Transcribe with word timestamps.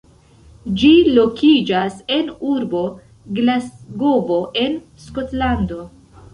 Ĝi 0.83 0.93
lokiĝas 1.17 1.99
en 2.17 2.33
urbo 2.53 2.83
Glasgovo 3.41 4.43
en 4.67 4.77
Skotlando. 5.09 5.83